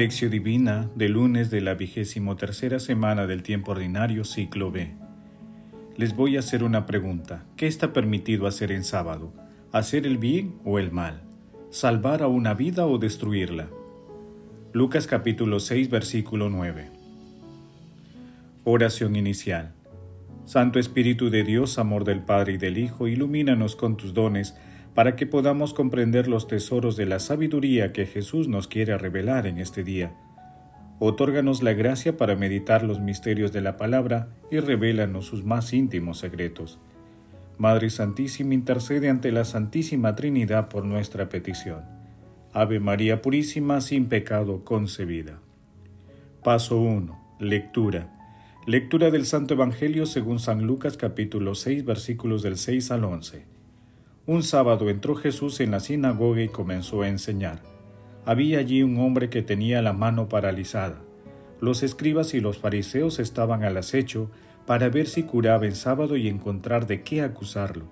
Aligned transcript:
Lección 0.00 0.30
Divina 0.30 0.88
de 0.94 1.10
lunes 1.10 1.50
de 1.50 1.60
la 1.60 1.74
vigésimo 1.74 2.34
tercera 2.34 2.78
semana 2.78 3.26
del 3.26 3.42
tiempo 3.42 3.72
ordinario 3.72 4.24
ciclo 4.24 4.72
B. 4.72 4.94
Les 5.98 6.16
voy 6.16 6.36
a 6.36 6.38
hacer 6.38 6.64
una 6.64 6.86
pregunta. 6.86 7.44
¿Qué 7.54 7.66
está 7.66 7.92
permitido 7.92 8.46
hacer 8.46 8.72
en 8.72 8.82
sábado? 8.82 9.34
¿Hacer 9.72 10.06
el 10.06 10.16
bien 10.16 10.54
o 10.64 10.78
el 10.78 10.90
mal? 10.90 11.20
¿Salvar 11.68 12.22
a 12.22 12.28
una 12.28 12.54
vida 12.54 12.86
o 12.86 12.96
destruirla? 12.96 13.68
Lucas 14.72 15.06
capítulo 15.06 15.60
6 15.60 15.90
versículo 15.90 16.48
9. 16.48 16.88
Oración 18.64 19.16
inicial. 19.16 19.74
Santo 20.46 20.78
Espíritu 20.78 21.28
de 21.28 21.44
Dios, 21.44 21.78
amor 21.78 22.04
del 22.04 22.20
Padre 22.20 22.54
y 22.54 22.56
del 22.56 22.78
Hijo, 22.78 23.06
ilumínanos 23.06 23.76
con 23.76 23.98
tus 23.98 24.14
dones 24.14 24.56
para 25.00 25.16
que 25.16 25.24
podamos 25.26 25.72
comprender 25.72 26.28
los 26.28 26.46
tesoros 26.46 26.94
de 26.94 27.06
la 27.06 27.20
sabiduría 27.20 27.90
que 27.90 28.04
Jesús 28.04 28.48
nos 28.48 28.68
quiere 28.68 28.98
revelar 28.98 29.46
en 29.46 29.56
este 29.56 29.82
día. 29.82 30.12
Otórganos 30.98 31.62
la 31.62 31.72
gracia 31.72 32.18
para 32.18 32.36
meditar 32.36 32.82
los 32.82 33.00
misterios 33.00 33.50
de 33.50 33.62
la 33.62 33.78
palabra 33.78 34.28
y 34.50 34.58
revélanos 34.58 35.24
sus 35.24 35.42
más 35.42 35.72
íntimos 35.72 36.18
secretos. 36.18 36.80
Madre 37.56 37.88
Santísima, 37.88 38.52
intercede 38.52 39.08
ante 39.08 39.32
la 39.32 39.46
Santísima 39.46 40.14
Trinidad 40.16 40.68
por 40.68 40.84
nuestra 40.84 41.30
petición. 41.30 41.80
Ave 42.52 42.78
María 42.78 43.22
Purísima, 43.22 43.80
sin 43.80 44.04
pecado 44.04 44.64
concebida. 44.66 45.40
Paso 46.44 46.78
1. 46.78 47.36
Lectura. 47.40 48.12
Lectura 48.66 49.10
del 49.10 49.24
Santo 49.24 49.54
Evangelio 49.54 50.04
según 50.04 50.40
San 50.40 50.66
Lucas 50.66 50.98
capítulo 50.98 51.54
6 51.54 51.86
versículos 51.86 52.42
del 52.42 52.58
6 52.58 52.90
al 52.90 53.04
11. 53.04 53.59
Un 54.30 54.44
sábado 54.44 54.88
entró 54.90 55.16
Jesús 55.16 55.58
en 55.58 55.72
la 55.72 55.80
sinagoga 55.80 56.40
y 56.40 56.48
comenzó 56.48 57.02
a 57.02 57.08
enseñar. 57.08 57.62
Había 58.24 58.60
allí 58.60 58.84
un 58.84 58.96
hombre 59.00 59.28
que 59.28 59.42
tenía 59.42 59.82
la 59.82 59.92
mano 59.92 60.28
paralizada. 60.28 61.02
Los 61.60 61.82
escribas 61.82 62.32
y 62.34 62.38
los 62.38 62.56
fariseos 62.56 63.18
estaban 63.18 63.64
al 63.64 63.76
acecho 63.76 64.30
para 64.66 64.88
ver 64.88 65.08
si 65.08 65.24
curaba 65.24 65.66
en 65.66 65.74
sábado 65.74 66.16
y 66.16 66.28
encontrar 66.28 66.86
de 66.86 67.02
qué 67.02 67.22
acusarlo. 67.22 67.86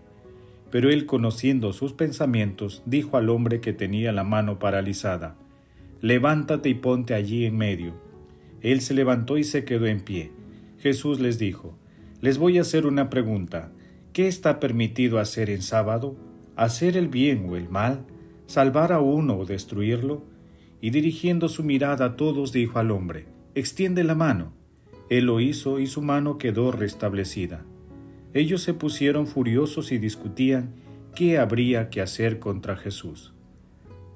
Pero 0.71 0.91
él, 0.91 1.07
conociendo 1.07 1.73
sus 1.73 1.93
pensamientos, 1.93 2.85
dijo 2.87 3.17
al 3.17 3.31
hombre 3.31 3.61
que 3.61 3.73
tenía 3.73 4.13
la 4.13 4.23
mano 4.23 4.61
paralizada, 4.61 5.35
Levántate 6.03 6.69
y 6.69 6.75
ponte 6.75 7.15
allí 7.15 7.47
en 7.47 7.57
medio. 7.57 7.95
Él 8.63 8.81
se 8.81 8.95
levantó 8.95 9.39
y 9.39 9.43
se 9.43 9.65
quedó 9.65 9.87
en 9.87 10.03
pie. 10.03 10.31
Jesús 10.79 11.19
les 11.19 11.41
dijo, 11.41 11.77
Les 12.21 12.39
voy 12.39 12.59
a 12.59 12.61
hacer 12.61 12.87
una 12.87 13.11
pregunta. 13.11 13.73
¿Qué 14.13 14.29
está 14.29 14.61
permitido 14.61 15.19
hacer 15.19 15.51
en 15.51 15.63
sábado? 15.63 16.28
Hacer 16.59 16.97
el 16.97 17.07
bien 17.07 17.49
o 17.49 17.57
el 17.57 17.69
mal, 17.69 18.05
salvar 18.47 18.93
a 18.93 18.99
uno 18.99 19.39
o 19.39 19.47
destruirlo, 19.47 20.25
y 20.81 20.91
dirigiendo 20.91 21.49
su 21.49 21.63
mirada 21.63 22.05
a 22.05 22.17
todos 22.17 22.53
dijo 22.53 22.81
al 22.81 22.91
hombre, 22.91 23.27
extiende 23.55 24.03
la 24.03 24.17
mano. 24.17 24.53
Él 25.09 25.27
lo 25.27 25.41
hizo 25.41 25.79
y 25.79 25.87
su 25.87 26.03
mano 26.03 26.37
quedó 26.37 26.73
restablecida. 26.73 27.65
Ellos 28.35 28.63
se 28.63 28.75
pusieron 28.75 29.29
furiosos 29.29 29.93
y 29.93 29.99
discutían 29.99 30.75
qué 31.15 31.39
habría 31.39 31.91
que 31.91 32.01
hacer 32.01 32.41
contra 32.41 32.77
Jesús. 32.77 33.33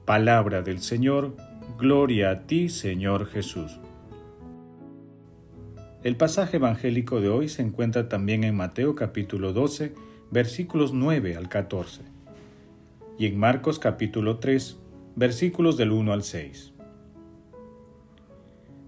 Palabra 0.05 0.63
del 0.63 0.81
Señor, 0.81 1.37
gloria 1.79 2.31
a 2.31 2.41
ti 2.47 2.69
Señor 2.69 3.27
Jesús. 3.27 3.79
El 6.03 6.17
pasaje 6.17 6.57
evangélico 6.57 7.21
de 7.21 7.29
hoy 7.29 7.49
se 7.49 7.63
encuentra 7.63 8.09
también 8.09 8.43
en 8.43 8.57
Mateo 8.57 8.97
capítulo 8.97 9.53
12, 9.53 9.95
versículos 10.33 10.93
9 10.93 11.37
al 11.37 11.49
14 11.49 12.12
y 13.23 13.27
en 13.27 13.39
Marcos 13.39 13.79
capítulo 13.79 14.39
3, 14.39 14.81
versículos 15.15 15.77
del 15.77 15.93
1 15.93 16.13
al 16.13 16.25
6. 16.25 16.73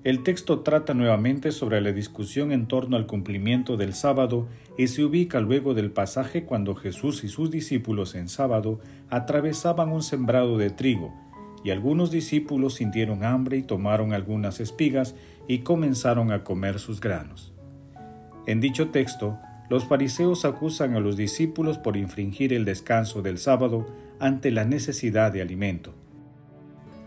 El 0.02 0.24
texto 0.24 0.58
trata 0.62 0.92
nuevamente 0.92 1.52
sobre 1.52 1.80
la 1.80 1.92
discusión 1.92 2.50
en 2.50 2.66
torno 2.66 2.96
al 2.96 3.06
cumplimiento 3.06 3.76
del 3.76 3.94
sábado 3.94 4.48
y 4.76 4.88
se 4.88 5.04
ubica 5.04 5.38
luego 5.38 5.72
del 5.74 5.92
pasaje 5.92 6.42
cuando 6.42 6.74
Jesús 6.74 7.22
y 7.22 7.28
sus 7.28 7.52
discípulos 7.52 8.16
en 8.16 8.28
sábado 8.28 8.80
atravesaban 9.08 9.92
un 9.92 10.02
sembrado 10.02 10.58
de 10.58 10.70
trigo, 10.70 11.14
y 11.62 11.70
algunos 11.70 12.10
discípulos 12.10 12.74
sintieron 12.74 13.22
hambre 13.22 13.58
y 13.58 13.62
tomaron 13.62 14.12
algunas 14.12 14.58
espigas 14.58 15.14
y 15.46 15.60
comenzaron 15.60 16.32
a 16.32 16.42
comer 16.42 16.80
sus 16.80 17.00
granos. 17.00 17.52
En 18.48 18.60
dicho 18.60 18.88
texto, 18.88 19.38
los 19.68 19.86
fariseos 19.86 20.44
acusan 20.44 20.94
a 20.94 21.00
los 21.00 21.16
discípulos 21.16 21.78
por 21.78 21.96
infringir 21.96 22.52
el 22.52 22.64
descanso 22.64 23.22
del 23.22 23.38
sábado 23.38 23.86
ante 24.20 24.50
la 24.50 24.64
necesidad 24.64 25.32
de 25.32 25.40
alimento. 25.40 25.94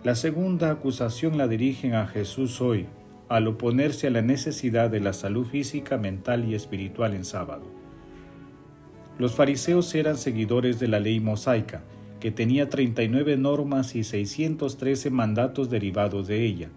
La 0.04 0.16
segunda 0.16 0.72
acusación 0.72 1.38
la 1.38 1.48
dirigen 1.48 1.94
a 1.94 2.08
Jesús 2.08 2.62
hoy, 2.62 2.88
al 3.30 3.48
oponerse 3.48 4.08
a 4.08 4.12
la 4.12 4.22
necesidad 4.22 4.90
de 4.90 5.00
la 5.00 5.14
salud 5.14 5.46
física, 5.46 5.98
mental 5.98 6.46
y 6.46 6.56
espiritual 6.56 7.14
en 7.14 7.26
sábado. 7.26 7.66
Los 9.20 9.36
fariseos 9.36 9.94
eran 9.96 10.18
seguidores 10.18 10.80
de 10.80 10.88
la 10.88 11.00
ley 11.00 11.20
mosaica, 11.20 11.84
que 12.20 12.32
tenía 12.32 12.70
39 12.70 13.38
normas 13.38 13.96
y 13.96 14.04
613 14.04 15.10
mandatos 15.10 15.70
derivados 15.70 16.28
de 16.28 16.46
ella. 16.46 16.70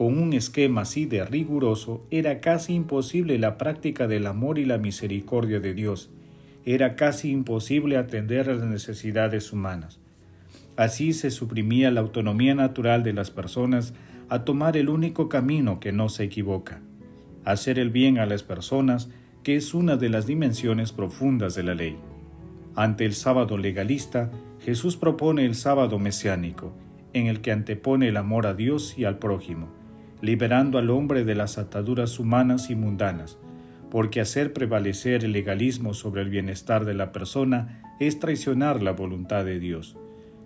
Con 0.00 0.16
un 0.16 0.32
esquema 0.32 0.80
así 0.80 1.04
de 1.04 1.26
riguroso, 1.26 2.06
era 2.10 2.40
casi 2.40 2.72
imposible 2.72 3.38
la 3.38 3.58
práctica 3.58 4.08
del 4.08 4.26
amor 4.26 4.58
y 4.58 4.64
la 4.64 4.78
misericordia 4.78 5.60
de 5.60 5.74
Dios, 5.74 6.08
era 6.64 6.96
casi 6.96 7.30
imposible 7.30 7.98
atender 7.98 8.48
a 8.48 8.54
las 8.54 8.64
necesidades 8.64 9.52
humanas. 9.52 10.00
Así 10.74 11.12
se 11.12 11.30
suprimía 11.30 11.90
la 11.90 12.00
autonomía 12.00 12.54
natural 12.54 13.02
de 13.02 13.12
las 13.12 13.30
personas 13.30 13.92
a 14.30 14.46
tomar 14.46 14.78
el 14.78 14.88
único 14.88 15.28
camino 15.28 15.80
que 15.80 15.92
no 15.92 16.08
se 16.08 16.24
equivoca, 16.24 16.80
hacer 17.44 17.78
el 17.78 17.90
bien 17.90 18.16
a 18.16 18.24
las 18.24 18.42
personas, 18.42 19.10
que 19.42 19.54
es 19.54 19.74
una 19.74 19.98
de 19.98 20.08
las 20.08 20.26
dimensiones 20.26 20.92
profundas 20.92 21.54
de 21.54 21.62
la 21.62 21.74
ley. 21.74 21.98
Ante 22.74 23.04
el 23.04 23.12
sábado 23.12 23.58
legalista, 23.58 24.30
Jesús 24.64 24.96
propone 24.96 25.44
el 25.44 25.54
sábado 25.54 25.98
mesiánico, 25.98 26.72
en 27.12 27.26
el 27.26 27.42
que 27.42 27.52
antepone 27.52 28.08
el 28.08 28.16
amor 28.16 28.46
a 28.46 28.54
Dios 28.54 28.94
y 28.96 29.04
al 29.04 29.18
prójimo, 29.18 29.78
liberando 30.22 30.78
al 30.78 30.90
hombre 30.90 31.24
de 31.24 31.34
las 31.34 31.58
ataduras 31.58 32.18
humanas 32.18 32.70
y 32.70 32.74
mundanas, 32.74 33.38
porque 33.90 34.20
hacer 34.20 34.52
prevalecer 34.52 35.24
el 35.24 35.32
legalismo 35.32 35.94
sobre 35.94 36.22
el 36.22 36.30
bienestar 36.30 36.84
de 36.84 36.94
la 36.94 37.12
persona 37.12 37.82
es 37.98 38.18
traicionar 38.18 38.82
la 38.82 38.92
voluntad 38.92 39.44
de 39.44 39.58
Dios. 39.58 39.96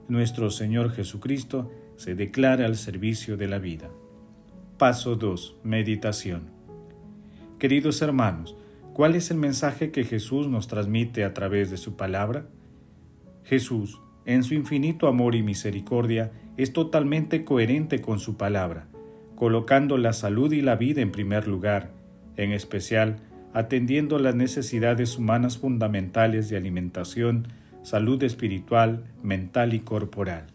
Nuestro 0.08 0.50
Señor 0.50 0.92
Jesucristo 0.92 1.70
se 1.96 2.14
declara 2.14 2.66
al 2.66 2.76
servicio 2.76 3.36
de 3.36 3.48
la 3.48 3.58
vida. 3.58 3.90
Paso 4.78 5.16
2. 5.16 5.56
Meditación. 5.62 6.50
Queridos 7.58 8.02
hermanos, 8.02 8.56
¿cuál 8.92 9.14
es 9.14 9.30
el 9.30 9.36
mensaje 9.36 9.90
que 9.90 10.04
Jesús 10.04 10.48
nos 10.48 10.66
transmite 10.66 11.24
a 11.24 11.32
través 11.32 11.70
de 11.70 11.76
su 11.76 11.96
palabra? 11.96 12.46
Jesús, 13.44 14.00
en 14.26 14.42
su 14.42 14.54
infinito 14.54 15.06
amor 15.06 15.34
y 15.34 15.42
misericordia, 15.42 16.32
es 16.56 16.72
totalmente 16.72 17.44
coherente 17.44 18.00
con 18.00 18.18
su 18.18 18.36
palabra, 18.36 18.88
colocando 19.34 19.98
la 19.98 20.12
salud 20.12 20.52
y 20.52 20.60
la 20.60 20.76
vida 20.76 21.02
en 21.02 21.10
primer 21.10 21.48
lugar, 21.48 21.90
en 22.36 22.52
especial 22.52 23.16
atendiendo 23.52 24.18
las 24.18 24.34
necesidades 24.34 25.16
humanas 25.16 25.58
fundamentales 25.58 26.48
de 26.48 26.56
alimentación, 26.56 27.46
salud 27.82 28.20
espiritual, 28.24 29.04
mental 29.22 29.74
y 29.74 29.80
corporal. 29.80 30.46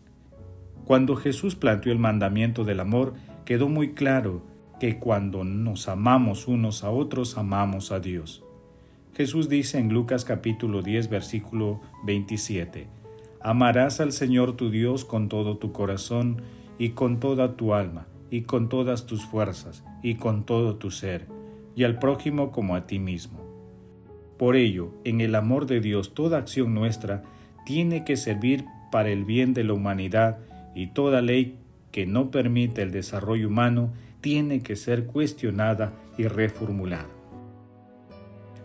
Cuando 0.84 1.16
Jesús 1.16 1.56
planteó 1.56 1.94
el 1.94 2.00
mandamiento 2.00 2.66
del 2.66 2.82
amor, 2.82 3.14
quedó 3.46 3.70
muy 3.70 3.94
claro 3.94 4.44
que 4.82 5.00
cuando 5.00 5.46
nos 5.46 5.88
amamos 5.88 6.48
unos 6.48 6.84
a 6.84 6.90
otros, 6.90 7.38
amamos 7.38 7.94
a 7.94 8.02
Dios. 8.02 8.44
Jesús 9.14 9.48
dice 9.48 9.78
en 9.78 9.94
Lucas 9.94 10.26
capítulo 10.26 10.82
10 10.82 11.10
versículo 11.10 11.82
27, 12.06 12.88
Amarás 13.42 14.02
al 14.02 14.12
Señor 14.12 14.58
tu 14.58 14.70
Dios 14.70 15.06
con 15.06 15.30
todo 15.30 15.58
tu 15.58 15.72
corazón 15.72 16.42
y 16.78 16.90
con 16.90 17.22
toda 17.22 17.56
tu 17.56 17.74
alma 17.74 18.09
y 18.32 18.42
con 18.42 18.70
todas 18.70 19.06
tus 19.06 19.26
fuerzas 19.26 19.84
y 20.04 20.16
con 20.16 20.44
todo 20.46 20.76
tu 20.76 20.92
ser 20.92 21.28
y 21.76 21.84
al 21.84 22.00
prójimo 22.00 22.52
como 22.52 22.76
a 22.76 22.88
ti 22.88 23.00
mismo. 23.00 23.40
Por 24.38 24.56
ello, 24.56 24.92
en 25.04 25.22
el 25.22 25.36
amor 25.36 25.66
de 25.66 25.80
Dios 25.80 26.14
toda 26.14 26.38
acción 26.38 26.74
nuestra 26.74 27.24
tiene 27.66 28.06
que 28.06 28.18
servir 28.18 28.66
para 28.92 29.10
el 29.10 29.26
bien 29.26 29.54
de 29.54 29.64
la 29.64 29.74
humanidad 29.74 30.40
y 30.76 30.88
toda 30.88 31.22
ley 31.22 31.58
que 31.92 32.06
no 32.06 32.32
permite 32.32 32.82
el 32.82 32.92
desarrollo 32.92 33.48
humano 33.48 33.92
tiene 34.22 34.62
que 34.62 34.76
ser 34.76 35.06
cuestionada 35.06 35.94
y 36.18 36.28
reformulada. 36.28 37.08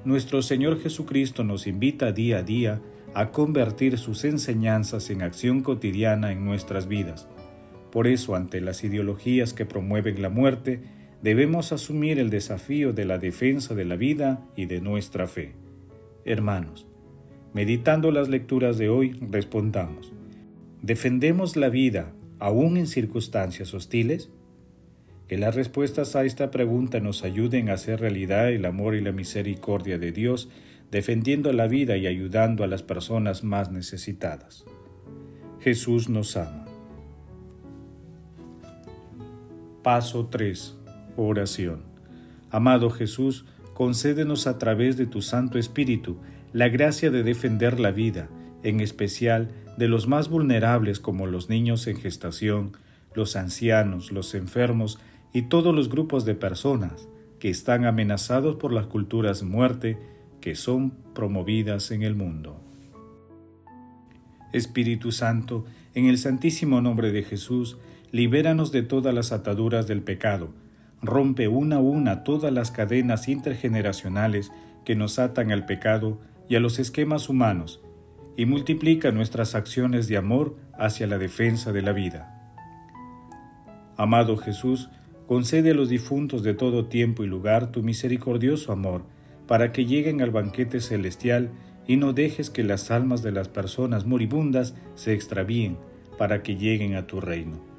Nuestro 0.05 0.43
Señor 0.43 0.81
Jesucristo 0.81 1.45
nos 1.45 1.67
invita 1.67 2.13
día 2.13 2.39
a 2.39 2.43
día 2.43 2.81
a 3.15 3.31
convertir 3.31 3.97
sus 3.97 4.25
enseñanzas 4.25 5.09
en 5.09 5.23
acción 5.23 5.61
cotidiana 5.61 6.33
en 6.33 6.45
nuestras 6.45 6.89
vidas. 6.89 7.29
Por 7.95 8.09
eso, 8.09 8.35
ante 8.35 8.61
las 8.61 8.83
ideologías 8.83 9.55
que 9.55 9.67
promueven 9.67 10.21
la 10.21 10.29
muerte, 10.29 10.81
debemos 11.23 11.71
asumir 11.71 12.19
el 12.19 12.29
desafío 12.29 12.93
de 12.93 13.05
la 13.05 13.19
defensa 13.19 13.77
de 13.77 13.85
la 13.85 13.95
vida 13.95 14.45
y 14.57 14.67
de 14.67 14.81
nuestra 14.81 15.29
fe. 15.29 15.53
Hermanos, 16.25 16.89
meditando 17.53 18.11
las 18.11 18.29
lecturas 18.29 18.79
de 18.79 18.89
hoy, 18.89 19.17
respondamos, 19.31 20.13
¿defendemos 20.83 21.55
la 21.55 21.69
vida 21.69 22.13
aún 22.41 22.79
en 22.79 22.89
circunstancias 22.89 23.73
hostiles? 23.75 24.29
Que 25.29 25.39
las 25.39 25.55
respuestas 25.55 26.17
a 26.17 26.25
esta 26.25 26.51
pregunta 26.51 26.99
nos 26.99 27.23
ayuden 27.23 27.69
a 27.69 27.75
hacer 27.75 28.01
realidad 28.01 28.51
el 28.51 28.65
amor 28.65 28.97
y 28.97 29.03
la 29.03 29.13
misericordia 29.13 29.99
de 29.99 30.11
Dios, 30.11 30.51
defendiendo 30.91 31.53
la 31.53 31.69
vida 31.69 31.97
y 31.97 32.09
ayudando 32.09 32.65
a 32.65 32.67
las 32.67 32.83
personas 32.83 33.45
más 33.45 33.71
necesitadas. 33.71 34.65
Jesús 35.61 36.09
nos 36.09 36.37
ama. 36.37 36.64
Paso 39.85 40.29
3. 40.31 40.79
Oración. 41.19 41.83
Amado 42.51 42.89
Jesús, 42.89 43.45
concédenos 43.75 44.47
a 44.47 44.57
través 44.57 44.97
de 44.97 45.05
tu 45.05 45.21
Santo 45.21 45.59
Espíritu 45.59 46.17
la 46.55 46.71
gracia 46.71 47.11
de 47.11 47.23
defender 47.23 47.79
la 47.79 47.91
vida, 47.91 48.31
en 48.63 48.81
especial 48.81 49.51
de 49.77 49.89
los 49.89 50.09
más 50.09 50.31
vulnerables 50.31 51.01
como 51.01 51.27
los 51.27 51.51
niños 51.51 51.87
en 51.87 51.99
gestación, 51.99 52.73
los 53.15 53.37
ancianos, 53.37 54.11
los 54.11 54.35
enfermos 54.35 54.99
y 55.35 55.43
todos 55.43 55.75
los 55.75 55.91
grupos 55.91 56.25
de 56.25 56.35
personas 56.35 57.07
que 57.39 57.51
están 57.51 57.85
amenazados 57.85 58.57
por 58.57 58.73
las 58.73 58.87
culturas 58.87 59.43
muerte 59.43 59.99
que 60.41 60.55
son 60.55 60.93
promovidas 61.15 61.91
en 61.91 62.05
el 62.05 62.15
mundo. 62.15 62.59
Espíritu 64.55 65.13
Santo, 65.13 65.67
en 65.95 66.07
el 66.07 66.17
santísimo 66.17 66.81
nombre 66.81 67.13
de 67.13 67.23
Jesús, 67.23 67.77
libéranos 68.15 68.71
de 68.71 68.85
todas 68.85 69.13
las 69.13 69.33
ataduras 69.33 69.89
del 69.89 70.01
pecado, 70.01 70.51
rompe 71.03 71.49
una 71.49 71.77
a 71.77 71.81
una 71.81 72.23
todas 72.23 72.53
las 72.53 72.71
cadenas 72.71 73.27
intergeneracionales 73.27 74.53
que 74.85 74.95
nos 74.95 75.19
atan 75.19 75.51
al 75.51 75.67
pecado 75.67 76.21
y 76.49 76.55
a 76.55 76.61
los 76.61 76.79
esquemas 76.79 77.29
humanos, 77.29 77.83
y 78.37 78.47
multiplica 78.47 79.11
nuestras 79.11 79.57
acciones 79.57 80.07
de 80.07 80.17
amor 80.17 80.55
hacia 80.79 81.09
la 81.09 81.19
defensa 81.19 81.73
de 81.73 81.83
la 81.83 81.91
vida. 81.91 82.53
Amado 83.97 84.37
Jesús, 84.37 84.91
concede 85.27 85.73
a 85.73 85.75
los 85.75 85.89
difuntos 85.89 86.45
de 86.45 86.55
todo 86.55 86.87
tiempo 86.87 87.25
y 87.25 87.27
lugar 87.27 87.73
tu 87.73 87.83
misericordioso 87.83 88.71
amor, 88.71 89.03
para 89.49 89.73
que 89.73 89.87
lleguen 89.87 90.23
al 90.23 90.31
banquete 90.31 90.81
celestial 90.81 91.51
y 91.89 91.97
no 91.97 92.13
dejes 92.13 92.49
que 92.49 92.63
las 92.63 92.93
almas 92.93 93.25
de 93.25 93.33
las 93.33 93.49
personas 93.49 94.07
moribundas 94.07 94.77
se 94.95 95.15
extravíen, 95.15 95.79
para 96.17 96.45
que 96.45 96.55
lleguen 96.55 96.95
a 96.95 97.09
tu 97.09 97.21
reino. 97.21 97.74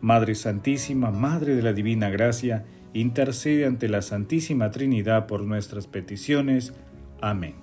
Madre 0.00 0.34
Santísima, 0.34 1.10
Madre 1.10 1.56
de 1.56 1.62
la 1.62 1.72
Divina 1.72 2.10
Gracia, 2.10 2.64
intercede 2.92 3.66
ante 3.66 3.88
la 3.88 4.02
Santísima 4.02 4.70
Trinidad 4.70 5.26
por 5.26 5.42
nuestras 5.42 5.86
peticiones. 5.86 6.72
Amén. 7.20 7.54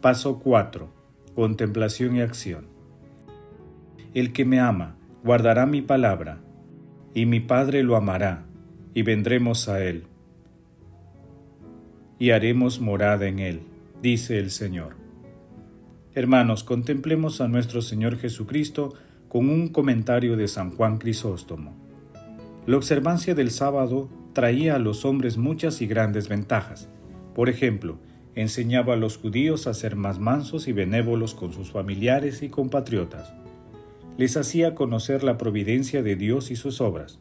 Paso 0.00 0.38
4. 0.40 0.90
Contemplación 1.34 2.16
y 2.16 2.20
acción. 2.20 2.66
El 4.14 4.32
que 4.32 4.44
me 4.44 4.60
ama, 4.60 4.96
guardará 5.22 5.66
mi 5.66 5.82
palabra 5.82 6.40
y 7.14 7.26
mi 7.26 7.40
Padre 7.40 7.82
lo 7.82 7.96
amará, 7.96 8.44
y 8.94 9.02
vendremos 9.02 9.68
a 9.68 9.84
él, 9.84 10.04
y 12.18 12.30
haremos 12.30 12.80
morada 12.80 13.26
en 13.26 13.38
él, 13.38 13.60
dice 14.00 14.38
el 14.38 14.50
Señor. 14.50 14.96
Hermanos, 16.14 16.64
contemplemos 16.64 17.40
a 17.40 17.48
nuestro 17.48 17.82
Señor 17.82 18.18
Jesucristo 18.18 18.94
con 19.32 19.48
un 19.48 19.68
comentario 19.68 20.36
de 20.36 20.46
San 20.46 20.72
Juan 20.72 20.98
Crisóstomo. 20.98 21.72
La 22.66 22.76
observancia 22.76 23.34
del 23.34 23.50
sábado 23.50 24.10
traía 24.34 24.74
a 24.74 24.78
los 24.78 25.06
hombres 25.06 25.38
muchas 25.38 25.80
y 25.80 25.86
grandes 25.86 26.28
ventajas. 26.28 26.90
Por 27.34 27.48
ejemplo, 27.48 27.96
enseñaba 28.34 28.92
a 28.92 28.98
los 28.98 29.16
judíos 29.16 29.66
a 29.66 29.72
ser 29.72 29.96
más 29.96 30.18
mansos 30.18 30.68
y 30.68 30.72
benévolos 30.72 31.34
con 31.34 31.54
sus 31.54 31.70
familiares 31.70 32.42
y 32.42 32.50
compatriotas 32.50 33.32
les 34.16 34.36
hacía 34.36 34.74
conocer 34.74 35.24
la 35.24 35.38
providencia 35.38 36.02
de 36.02 36.16
Dios 36.16 36.50
y 36.50 36.56
sus 36.56 36.80
obras. 36.80 37.18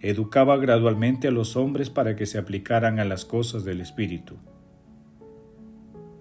Educaba 0.00 0.56
gradualmente 0.56 1.28
a 1.28 1.30
los 1.30 1.56
hombres 1.56 1.90
para 1.90 2.16
que 2.16 2.26
se 2.26 2.38
aplicaran 2.38 2.98
a 2.98 3.04
las 3.04 3.24
cosas 3.24 3.64
del 3.64 3.80
Espíritu. 3.80 4.36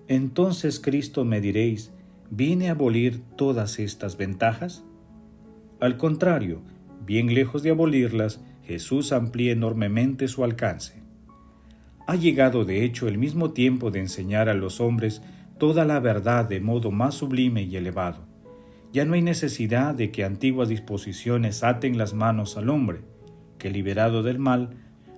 Entonces 0.08 0.80
Cristo 0.80 1.26
me 1.26 1.42
diréis, 1.42 1.92
¿viene 2.30 2.70
a 2.70 2.72
abolir 2.72 3.22
todas 3.36 3.80
estas 3.80 4.18
ventajas? 4.18 4.84
Al 5.80 5.98
contrario, 5.98 6.62
bien 7.06 7.34
lejos 7.34 7.64
de 7.64 7.72
abolirlas, 7.72 8.42
Jesús 8.64 9.12
amplía 9.12 9.52
enormemente 9.52 10.28
su 10.28 10.44
alcance. 10.44 11.02
Ha 12.08 12.16
llegado 12.16 12.66
de 12.66 12.84
hecho 12.84 13.08
el 13.08 13.18
mismo 13.18 13.52
tiempo 13.52 13.92
de 13.92 14.00
enseñar 14.00 14.50
a 14.50 14.54
los 14.54 14.80
hombres 14.80 15.22
toda 15.58 15.86
la 15.86 16.00
verdad 16.00 16.48
de 16.48 16.60
modo 16.60 16.92
más 16.92 17.16
sublime 17.16 17.64
y 17.64 17.76
elevado 17.76 18.28
ya 18.98 19.06
no 19.06 19.14
hay 19.14 19.22
necesidad 19.22 19.94
de 19.94 20.12
que 20.12 20.24
antiguas 20.24 20.70
disposiciones 20.70 21.64
aten 21.64 21.98
las 21.98 22.14
manos 22.14 22.58
al 22.58 22.70
hombre, 22.70 23.02
que 23.58 23.70
liberado 23.70 24.24
del 24.24 24.40
mal, 24.40 24.72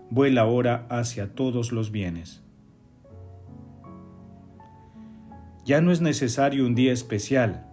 vuela 0.09 0.41
ahora 0.41 0.85
hacia 0.89 1.33
todos 1.33 1.71
los 1.71 1.91
bienes. 1.91 2.41
Ya 5.65 5.81
no 5.81 5.91
es 5.91 6.01
necesario 6.01 6.65
un 6.65 6.73
día 6.73 6.91
especial 6.91 7.67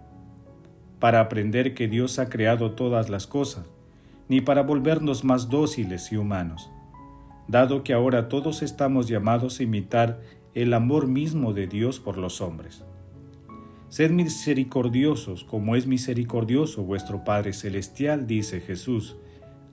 para 0.99 1.19
aprender 1.19 1.73
que 1.73 1.87
Dios 1.87 2.19
ha 2.19 2.29
creado 2.29 2.71
todas 2.71 3.09
las 3.09 3.27
cosas, 3.27 3.65
ni 4.29 4.41
para 4.41 4.63
volvernos 4.63 5.23
más 5.23 5.49
dóciles 5.49 6.11
y 6.11 6.17
humanos, 6.17 6.69
dado 7.47 7.83
que 7.83 7.93
ahora 7.93 8.29
todos 8.29 8.61
estamos 8.61 9.07
llamados 9.07 9.59
a 9.59 9.63
imitar 9.63 10.19
el 10.53 10.73
amor 10.73 11.07
mismo 11.07 11.53
de 11.53 11.67
Dios 11.67 11.99
por 11.99 12.17
los 12.17 12.41
hombres. 12.41 12.83
Sed 13.89 14.11
misericordiosos 14.11 15.45
como 15.45 15.75
es 15.75 15.87
misericordioso 15.87 16.83
vuestro 16.83 17.23
Padre 17.23 17.53
Celestial, 17.53 18.27
dice 18.27 18.59
Jesús. 18.59 19.15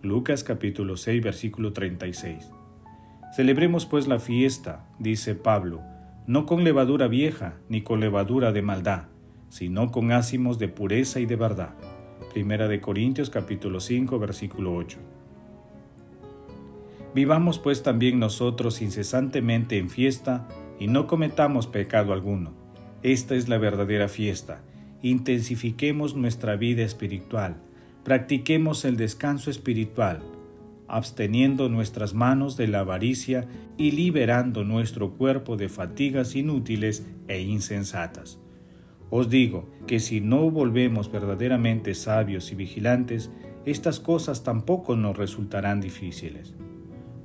Lucas 0.03 0.45
capítulo 0.45 0.97
6 0.97 1.23
versículo 1.23 1.73
36. 1.73 2.51
Celebremos 3.35 3.87
pues 3.87 4.07
la 4.07 4.21
fiesta, 4.21 4.87
dice 5.01 5.35
Pablo, 5.35 5.81
no 6.29 6.47
con 6.47 6.63
levadura 6.63 7.09
vieja 7.09 7.55
ni 7.69 7.83
con 7.83 7.99
levadura 7.99 8.53
de 8.53 8.63
maldad, 8.63 9.07
sino 9.55 9.93
con 9.93 10.11
ácimos 10.11 10.59
de 10.59 10.67
pureza 10.67 11.21
y 11.21 11.27
de 11.27 11.37
verdad. 11.37 11.75
Primera 12.33 12.67
de 12.67 12.81
Corintios 12.81 13.31
capítulo 13.31 13.79
5 13.79 14.19
versículo 14.19 14.75
8. 14.75 14.99
Vivamos 17.15 17.61
pues 17.61 17.83
también 17.85 18.19
nosotros 18.19 18.83
incesantemente 18.83 19.79
en 19.79 19.89
fiesta 19.91 20.49
y 20.81 20.89
no 20.89 21.07
cometamos 21.07 21.69
pecado 21.69 22.13
alguno 22.13 22.65
esta 23.05 23.35
es 23.35 23.51
la 23.51 23.59
verdadera 23.59 24.09
fiesta. 24.09 24.63
Intensifiquemos 25.03 26.17
nuestra 26.17 26.57
vida 26.57 26.83
espiritual. 26.85 27.57
Practiquemos 28.03 28.87
el 28.87 28.97
descanso 28.97 29.51
espiritual, 29.51 30.21
absteniendo 30.89 31.69
nuestras 31.69 32.15
manos 32.15 32.57
de 32.57 32.67
la 32.67 32.81
avaricia 32.81 33.47
y 33.77 33.91
liberando 33.91 34.65
nuestro 34.65 35.19
cuerpo 35.19 35.59
de 35.59 35.69
fatigas 35.69 36.35
inútiles 36.35 37.07
e 37.29 37.43
insensatas. 37.43 38.39
Os 39.11 39.29
digo 39.29 39.69
que 39.87 40.01
si 40.01 40.21
no 40.21 40.51
volvemos 40.51 41.11
verdaderamente 41.11 41.95
sabios 41.95 42.51
y 42.53 42.55
vigilantes, 42.55 43.31
estas 43.65 44.01
cosas 44.01 44.43
tampoco 44.43 44.97
nos 44.97 45.17
resultarán 45.17 45.81
difíciles. 45.81 46.55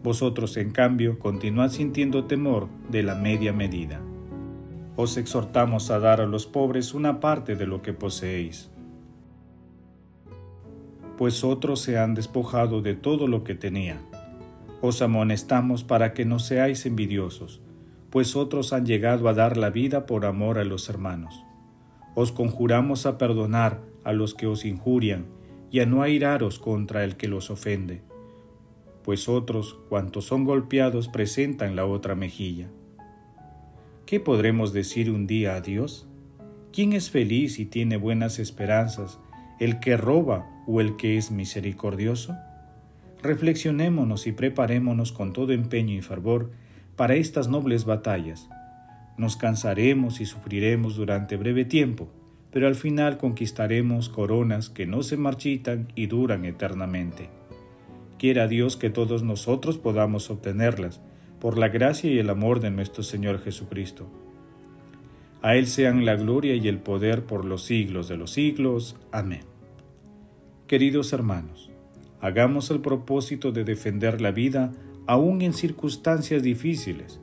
Vosotros, 0.03 0.55
en 0.57 0.71
cambio, 0.71 1.19
continuad 1.19 1.69
sintiendo 1.69 2.25
temor 2.25 2.69
de 2.89 3.03
la 3.03 3.15
media 3.15 3.51
medida 3.53 4.01
os 5.01 5.15
exhortamos 5.15 5.91
a 5.91 5.99
dar 5.99 6.19
a 6.19 6.25
los 6.25 6.45
pobres 6.45 6.93
una 6.93 7.21
parte 7.21 7.55
de 7.55 7.65
lo 7.65 7.81
que 7.81 7.93
poseéis. 7.93 8.69
Pues 11.17 11.45
otros 11.45 11.79
se 11.79 11.97
han 11.97 12.15
despojado 12.15 12.81
de 12.81 12.95
todo 12.95 13.25
lo 13.25 13.45
que 13.45 13.55
tenían. 13.55 14.01
Os 14.81 15.01
amonestamos 15.01 15.85
para 15.85 16.13
que 16.13 16.25
no 16.25 16.37
seáis 16.37 16.85
envidiosos, 16.85 17.61
pues 18.09 18.35
otros 18.35 18.73
han 18.73 18.85
llegado 18.85 19.29
a 19.29 19.33
dar 19.33 19.55
la 19.55 19.69
vida 19.69 20.05
por 20.05 20.25
amor 20.25 20.57
a 20.57 20.65
los 20.65 20.89
hermanos. 20.89 21.45
Os 22.15 22.31
conjuramos 22.31 23.05
a 23.05 23.17
perdonar 23.17 23.81
a 24.03 24.13
los 24.13 24.33
que 24.33 24.47
os 24.47 24.65
injurian 24.65 25.25
y 25.71 25.81
a 25.81 25.85
no 25.85 26.01
airaros 26.01 26.59
contra 26.59 27.03
el 27.03 27.15
que 27.15 27.27
los 27.27 27.49
ofende, 27.51 28.01
pues 29.03 29.29
otros, 29.29 29.77
cuantos 29.89 30.25
son 30.25 30.43
golpeados, 30.43 31.07
presentan 31.07 31.75
la 31.75 31.85
otra 31.85 32.15
mejilla. 32.15 32.67
¿Qué 34.05 34.19
podremos 34.19 34.73
decir 34.73 35.11
un 35.11 35.27
día 35.27 35.55
a 35.55 35.61
Dios? 35.61 36.07
¿Quién 36.73 36.93
es 36.93 37.09
feliz 37.09 37.59
y 37.59 37.65
tiene 37.65 37.97
buenas 37.97 38.39
esperanzas, 38.39 39.19
el 39.59 39.79
que 39.79 39.97
roba 39.97 40.47
o 40.67 40.81
el 40.81 40.95
que 40.95 41.17
es 41.17 41.31
misericordioso? 41.31 42.35
Reflexionémonos 43.21 44.27
y 44.27 44.31
preparémonos 44.31 45.11
con 45.11 45.33
todo 45.33 45.51
empeño 45.51 45.95
y 45.95 46.01
fervor 46.01 46.51
para 46.95 47.15
estas 47.15 47.47
nobles 47.47 47.85
batallas. 47.85 48.49
Nos 49.19 49.35
cansaremos 49.35 50.21
y 50.21 50.25
sufriremos 50.25 50.95
durante 50.95 51.35
breve 51.35 51.65
tiempo, 51.65 52.07
pero 52.51 52.67
al 52.67 52.75
final 52.75 53.17
conquistaremos 53.17 54.07
coronas 54.07 54.69
que 54.69 54.85
no 54.85 55.03
se 55.03 55.17
marchitan 55.17 55.89
y 55.93 56.07
duran 56.07 56.45
eternamente. 56.45 57.29
Quiera 58.17 58.47
Dios 58.47 58.77
que 58.77 58.89
todos 58.89 59.21
nosotros 59.21 59.77
podamos 59.77 60.29
obtenerlas, 60.29 61.01
por 61.41 61.57
la 61.57 61.67
gracia 61.67 62.09
y 62.09 62.17
el 62.17 62.29
amor 62.29 62.61
de 62.61 62.71
nuestro 62.71 63.03
Señor 63.03 63.43
Jesucristo. 63.43 64.09
A 65.41 65.57
Él 65.57 65.67
sean 65.67 66.05
la 66.05 66.15
gloria 66.15 66.55
y 66.55 66.69
el 66.69 66.79
poder 66.79 67.25
por 67.25 67.43
los 67.43 67.65
siglos 67.65 68.07
de 68.07 68.15
los 68.15 68.31
siglos. 68.31 68.95
Amén. 69.11 69.41
Queridos 70.65 71.11
hermanos, 71.11 71.69
hagamos 72.21 72.71
el 72.71 72.79
propósito 72.79 73.51
de 73.51 73.65
defender 73.65 74.21
la 74.21 74.31
vida 74.31 74.71
aún 75.07 75.41
en 75.41 75.51
circunstancias 75.51 76.41
difíciles. 76.41 77.19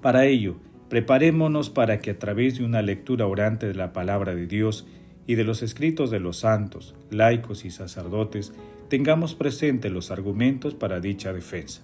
Para 0.00 0.26
ello, 0.26 0.58
preparémonos 0.94 1.70
para 1.70 1.98
que 1.98 2.12
a 2.12 2.20
través 2.20 2.56
de 2.56 2.64
una 2.64 2.80
lectura 2.80 3.26
orante 3.26 3.66
de 3.66 3.74
la 3.74 3.92
palabra 3.92 4.36
de 4.36 4.46
Dios 4.46 4.86
y 5.26 5.34
de 5.34 5.42
los 5.42 5.64
escritos 5.64 6.08
de 6.12 6.20
los 6.20 6.36
santos, 6.36 6.94
laicos 7.10 7.64
y 7.64 7.72
sacerdotes, 7.72 8.52
tengamos 8.88 9.34
presentes 9.34 9.90
los 9.90 10.12
argumentos 10.12 10.72
para 10.76 11.00
dicha 11.00 11.32
defensa. 11.32 11.82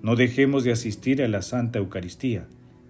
No 0.00 0.16
dejemos 0.16 0.64
de 0.64 0.72
asistir 0.72 1.22
a 1.22 1.28
la 1.28 1.42
Santa 1.42 1.80
Eucaristía, 1.80 2.46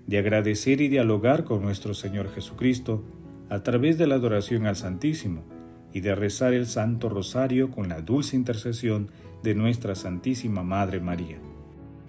de 0.06 0.18
agradecer 0.18 0.80
y 0.80 0.86
dialogar 0.86 1.42
con 1.42 1.62
nuestro 1.62 1.94
Señor 1.94 2.32
Jesucristo 2.32 3.02
a 3.50 3.64
través 3.64 3.98
de 3.98 4.06
la 4.06 4.14
adoración 4.14 4.66
al 4.66 4.76
Santísimo 4.76 5.42
y 5.92 5.98
de 5.98 6.14
rezar 6.14 6.54
el 6.54 6.66
Santo 6.66 7.08
Rosario 7.08 7.72
con 7.72 7.88
la 7.88 8.02
dulce 8.02 8.36
intercesión 8.36 9.10
de 9.42 9.56
nuestra 9.56 9.96
Santísima 9.96 10.62
Madre 10.62 11.00
María. 11.00 11.40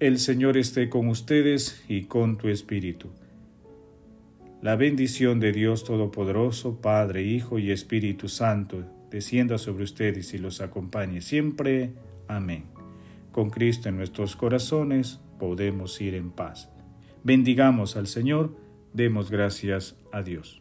El 0.00 0.20
Señor 0.20 0.56
esté 0.56 0.88
con 0.88 1.08
ustedes 1.08 1.82
y 1.88 2.04
con 2.04 2.38
tu 2.38 2.46
Espíritu. 2.46 3.08
La 4.62 4.76
bendición 4.76 5.40
de 5.40 5.50
Dios 5.50 5.82
Todopoderoso, 5.82 6.80
Padre, 6.80 7.24
Hijo 7.24 7.58
y 7.58 7.72
Espíritu 7.72 8.28
Santo, 8.28 8.84
descienda 9.10 9.58
sobre 9.58 9.82
ustedes 9.82 10.34
y 10.34 10.38
los 10.38 10.60
acompañe 10.60 11.20
siempre. 11.20 11.94
Amén. 12.28 12.66
Con 13.32 13.50
Cristo 13.50 13.88
en 13.88 13.96
nuestros 13.96 14.36
corazones 14.36 15.18
podemos 15.40 16.00
ir 16.00 16.14
en 16.14 16.30
paz. 16.30 16.70
Bendigamos 17.24 17.96
al 17.96 18.06
Señor, 18.06 18.54
demos 18.92 19.32
gracias 19.32 19.96
a 20.12 20.22
Dios. 20.22 20.57